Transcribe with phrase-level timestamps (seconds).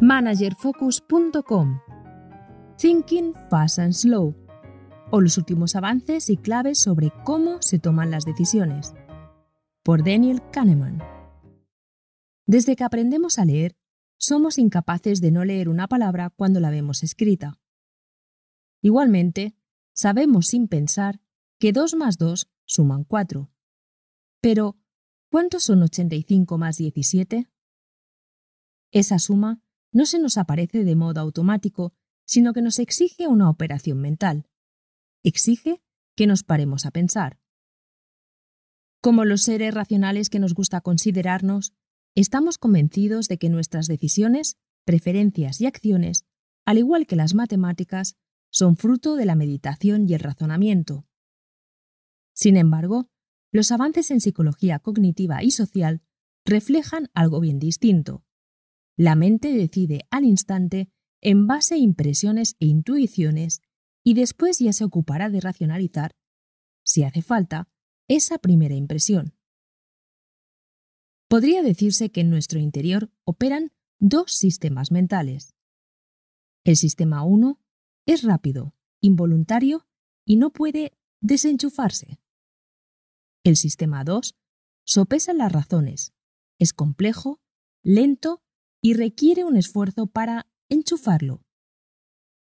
[0.00, 1.80] managerfocus.com,
[2.78, 4.32] Thinking Fast and Slow,
[5.10, 8.94] o los últimos avances y claves sobre cómo se toman las decisiones,
[9.82, 11.02] por Daniel Kahneman.
[12.46, 13.76] Desde que aprendemos a leer,
[14.18, 17.58] somos incapaces de no leer una palabra cuando la vemos escrita.
[18.80, 19.56] Igualmente,
[19.94, 21.20] sabemos sin pensar
[21.58, 23.50] que 2 más 2 suman 4.
[24.40, 24.76] Pero,
[25.28, 27.48] ¿cuántos son 85 más 17?
[28.92, 29.60] Esa suma
[29.92, 31.92] no se nos aparece de modo automático,
[32.24, 34.48] sino que nos exige una operación mental.
[35.22, 35.82] Exige
[36.14, 37.40] que nos paremos a pensar.
[39.00, 41.72] Como los seres racionales que nos gusta considerarnos,
[42.14, 46.24] estamos convencidos de que nuestras decisiones, preferencias y acciones,
[46.64, 48.16] al igual que las matemáticas,
[48.50, 51.06] son fruto de la meditación y el razonamiento.
[52.32, 53.08] Sin embargo,
[53.50, 56.02] los avances en psicología cognitiva y social
[56.44, 58.24] reflejan algo bien distinto.
[58.98, 63.62] La mente decide al instante en base a impresiones e intuiciones
[64.02, 66.16] y después ya se ocupará de racionalizar,
[66.84, 67.68] si hace falta,
[68.08, 69.36] esa primera impresión.
[71.28, 75.54] Podría decirse que en nuestro interior operan dos sistemas mentales.
[76.64, 77.60] El sistema 1
[78.04, 79.86] es rápido, involuntario
[80.24, 82.18] y no puede desenchufarse.
[83.44, 84.34] El sistema 2
[84.84, 86.14] sopesa las razones,
[86.58, 87.40] es complejo,
[87.84, 88.42] lento
[88.82, 91.42] y requiere un esfuerzo para enchufarlo.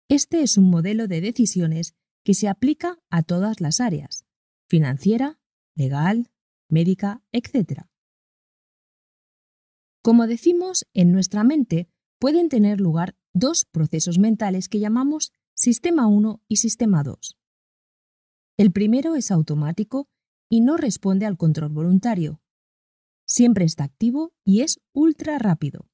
[0.09, 1.95] Este es un modelo de decisiones
[2.25, 4.25] que se aplica a todas las áreas,
[4.69, 5.41] financiera,
[5.75, 6.31] legal,
[6.69, 7.83] médica, etc.
[10.03, 16.43] Como decimos, en nuestra mente pueden tener lugar dos procesos mentales que llamamos sistema 1
[16.49, 17.39] y sistema 2.
[18.57, 20.09] El primero es automático
[20.49, 22.41] y no responde al control voluntario.
[23.27, 25.89] Siempre está activo y es ultra rápido.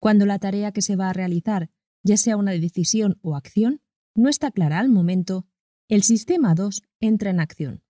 [0.00, 1.70] Cuando la tarea que se va a realizar,
[2.02, 3.82] ya sea una decisión o acción,
[4.14, 5.46] no está clara al momento,
[5.88, 7.82] el sistema 2 entra en acción.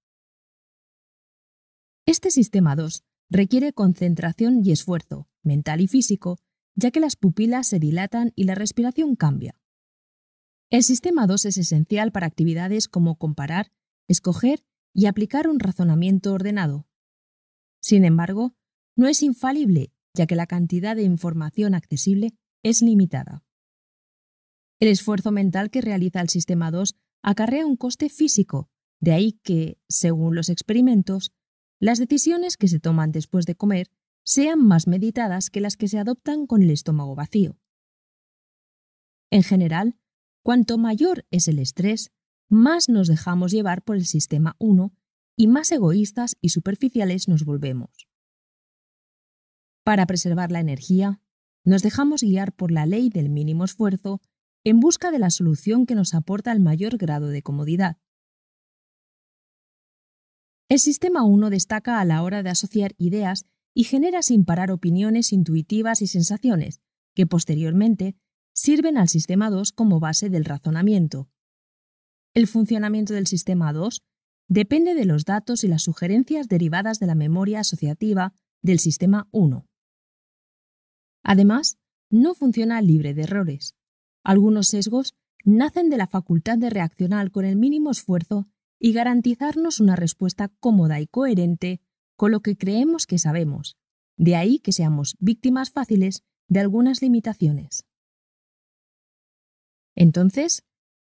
[2.06, 6.38] Este sistema 2 requiere concentración y esfuerzo, mental y físico,
[6.74, 9.60] ya que las pupilas se dilatan y la respiración cambia.
[10.70, 13.72] El sistema 2 es esencial para actividades como comparar,
[14.06, 14.64] escoger
[14.94, 16.86] y aplicar un razonamiento ordenado.
[17.80, 18.54] Sin embargo,
[18.96, 22.34] no es infalible ya que la cantidad de información accesible
[22.64, 23.44] es limitada.
[24.80, 28.68] El esfuerzo mental que realiza el sistema 2 acarrea un coste físico,
[29.00, 31.30] de ahí que, según los experimentos,
[31.78, 33.92] las decisiones que se toman después de comer
[34.24, 37.56] sean más meditadas que las que se adoptan con el estómago vacío.
[39.30, 39.96] En general,
[40.42, 42.10] cuanto mayor es el estrés,
[42.48, 44.92] más nos dejamos llevar por el sistema 1
[45.36, 48.07] y más egoístas y superficiales nos volvemos.
[49.88, 51.22] Para preservar la energía,
[51.65, 54.21] nos dejamos guiar por la ley del mínimo esfuerzo
[54.62, 57.97] en busca de la solución que nos aporta el mayor grado de comodidad.
[60.69, 65.32] El sistema 1 destaca a la hora de asociar ideas y genera sin parar opiniones
[65.32, 66.82] intuitivas y sensaciones,
[67.15, 68.15] que posteriormente
[68.53, 71.31] sirven al sistema 2 como base del razonamiento.
[72.34, 74.03] El funcionamiento del sistema 2
[74.49, 79.67] depende de los datos y las sugerencias derivadas de la memoria asociativa del sistema 1.
[81.22, 81.78] Además,
[82.10, 83.74] no funciona libre de errores.
[84.24, 85.14] Algunos sesgos
[85.44, 88.48] nacen de la facultad de reaccionar con el mínimo esfuerzo
[88.78, 91.80] y garantizarnos una respuesta cómoda y coherente
[92.16, 93.76] con lo que creemos que sabemos.
[94.16, 97.84] De ahí que seamos víctimas fáciles de algunas limitaciones.
[99.94, 100.64] Entonces,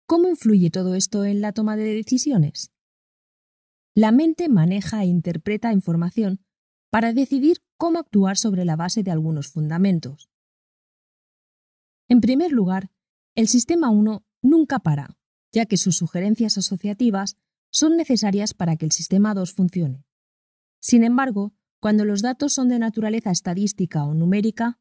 [0.05, 2.71] ¿cómo influye todo esto en la toma de decisiones?
[3.95, 6.41] La mente maneja e interpreta información
[6.89, 10.29] para decidir cómo actuar sobre la base de algunos fundamentos.
[12.09, 12.91] En primer lugar,
[13.35, 15.17] el sistema 1 nunca para,
[15.53, 17.37] ya que sus sugerencias asociativas
[17.71, 20.03] son necesarias para que el sistema 2 funcione.
[20.81, 24.77] Sin embargo, cuando los datos son de naturaleza estadística o numérica,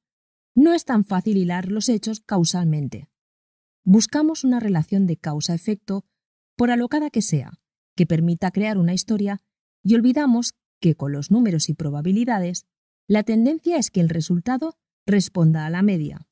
[0.57, 3.09] no es tan fácil hilar los hechos causalmente.
[3.85, 6.05] Buscamos una relación de causa-efecto,
[6.57, 7.61] por alocada que sea,
[7.95, 9.41] que permita crear una historia,
[9.85, 12.67] y olvidamos que con los números y probabilidades,
[13.09, 14.77] la tendencia es que el resultado
[15.07, 16.29] responda a la media.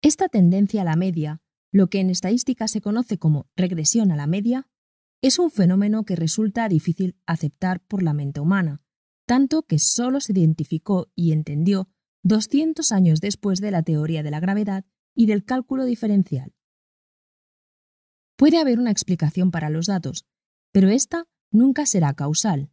[0.00, 1.42] Esta tendencia a la media,
[1.72, 4.68] lo que en estadística se conoce como regresión a la media,
[5.20, 8.82] es un fenómeno que resulta difícil aceptar por la mente humana,
[9.26, 11.88] tanto que solo se identificó y entendió
[12.22, 16.54] 200 años después de la teoría de la gravedad y del cálculo diferencial.
[18.36, 20.24] Puede haber una explicación para los datos,
[20.70, 22.70] pero esta nunca será causal.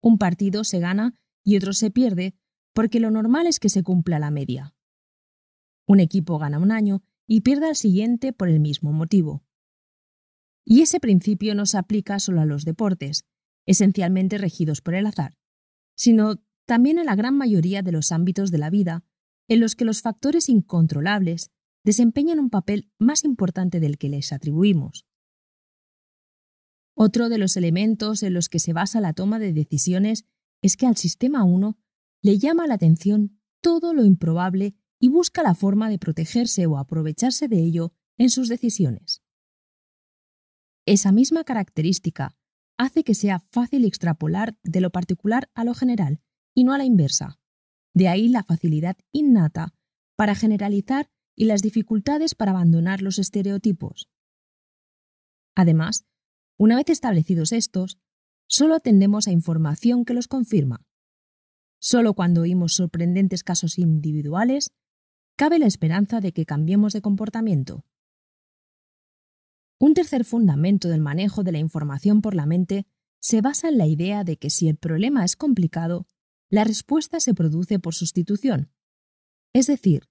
[0.00, 2.34] Un partido se gana y otro se pierde
[2.72, 4.74] porque lo normal es que se cumpla la media.
[5.86, 9.42] Un equipo gana un año y pierde al siguiente por el mismo motivo.
[10.64, 13.24] Y ese principio no se aplica solo a los deportes,
[13.66, 15.36] esencialmente regidos por el azar,
[15.94, 16.36] sino
[16.66, 19.02] también a la gran mayoría de los ámbitos de la vida
[19.48, 21.50] en los que los factores incontrolables
[21.84, 25.07] desempeñan un papel más importante del que les atribuimos.
[27.00, 30.24] Otro de los elementos en los que se basa la toma de decisiones
[30.62, 31.78] es que al sistema 1
[32.22, 37.46] le llama la atención todo lo improbable y busca la forma de protegerse o aprovecharse
[37.46, 39.22] de ello en sus decisiones.
[40.86, 42.36] Esa misma característica
[42.76, 46.20] hace que sea fácil extrapolar de lo particular a lo general
[46.52, 47.38] y no a la inversa.
[47.94, 49.72] De ahí la facilidad innata
[50.16, 54.10] para generalizar y las dificultades para abandonar los estereotipos.
[55.54, 56.07] Además,
[56.58, 57.98] una vez establecidos estos,
[58.48, 60.84] solo atendemos a información que los confirma.
[61.80, 64.72] Solo cuando oímos sorprendentes casos individuales,
[65.36, 67.84] cabe la esperanza de que cambiemos de comportamiento.
[69.78, 72.86] Un tercer fundamento del manejo de la información por la mente
[73.20, 76.08] se basa en la idea de que si el problema es complicado,
[76.50, 78.72] la respuesta se produce por sustitución.
[79.52, 80.08] Es decir,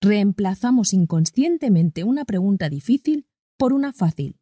[0.00, 3.26] reemplazamos inconscientemente una pregunta difícil
[3.58, 4.39] por una fácil.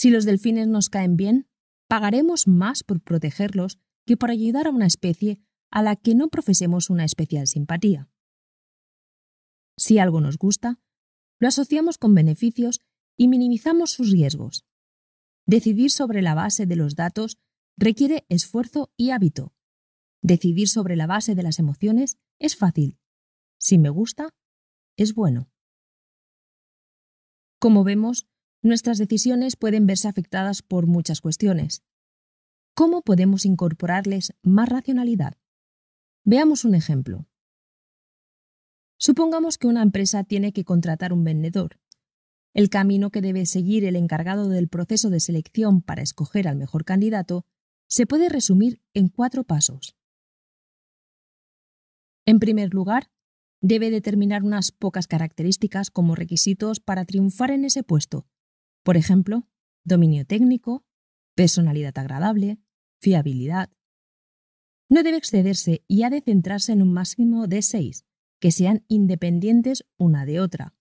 [0.00, 1.46] Si los delfines nos caen bien,
[1.86, 6.88] pagaremos más por protegerlos que por ayudar a una especie a la que no profesemos
[6.88, 8.08] una especial simpatía.
[9.76, 10.80] Si algo nos gusta,
[11.38, 12.80] lo asociamos con beneficios
[13.18, 14.64] y minimizamos sus riesgos.
[15.44, 17.36] Decidir sobre la base de los datos
[17.76, 19.52] requiere esfuerzo y hábito.
[20.22, 22.98] Decidir sobre la base de las emociones es fácil.
[23.58, 24.30] Si me gusta,
[24.96, 25.50] es bueno.
[27.58, 28.30] Como vemos,
[28.62, 31.82] nuestras decisiones pueden verse afectadas por muchas cuestiones.
[32.74, 35.34] ¿Cómo podemos incorporarles más racionalidad?
[36.24, 37.26] Veamos un ejemplo.
[38.98, 41.80] Supongamos que una empresa tiene que contratar un vendedor.
[42.52, 46.84] El camino que debe seguir el encargado del proceso de selección para escoger al mejor
[46.84, 47.46] candidato
[47.86, 49.96] se puede resumir en cuatro pasos.
[52.26, 53.10] En primer lugar,
[53.60, 58.26] debe determinar unas pocas características como requisitos para triunfar en ese puesto.
[58.82, 59.46] Por ejemplo,
[59.84, 60.84] dominio técnico,
[61.34, 62.58] personalidad agradable,
[63.00, 63.70] fiabilidad.
[64.88, 68.04] No debe excederse y ha de centrarse en un máximo de seis,
[68.40, 70.74] que sean independientes una de otra.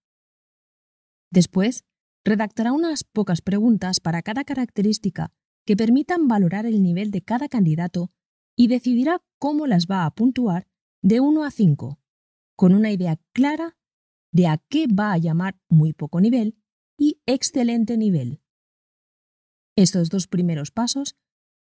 [1.29, 1.85] Después,
[2.25, 5.31] redactará unas pocas preguntas para cada característica
[5.65, 8.11] que permitan valorar el nivel de cada candidato
[8.55, 10.67] y decidirá cómo las va a puntuar
[11.01, 11.99] de 1 a 5,
[12.55, 13.77] con una idea clara
[14.31, 16.57] de a qué va a llamar muy poco nivel
[16.99, 18.41] y excelente nivel.
[19.75, 21.15] Estos dos primeros pasos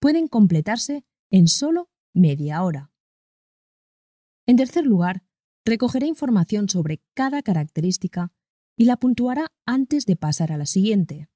[0.01, 2.93] pueden completarse en solo media hora.
[4.47, 5.25] En tercer lugar,
[5.65, 8.33] recogerá información sobre cada característica
[8.77, 11.29] y la puntuará antes de pasar a la siguiente.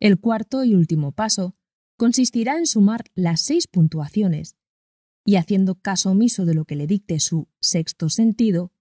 [0.00, 1.56] El cuarto y último paso
[1.96, 4.56] consistirá en sumar las seis puntuaciones
[5.24, 8.72] y, haciendo caso omiso de lo que le dicte su sexto sentido,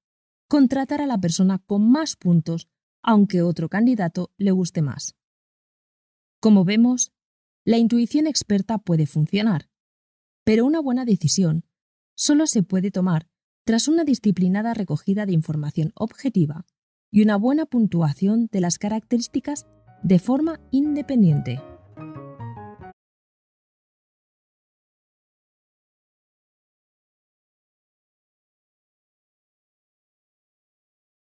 [0.48, 2.68] contratar a la persona con más puntos
[3.02, 5.16] aunque otro candidato le guste más.
[6.40, 7.12] Como vemos,
[7.66, 9.70] la intuición experta puede funcionar,
[10.44, 11.66] pero una buena decisión
[12.16, 13.28] solo se puede tomar
[13.66, 16.66] tras una disciplinada recogida de información objetiva
[17.12, 19.68] y una buena puntuación de las características
[20.04, 21.62] de forma independiente.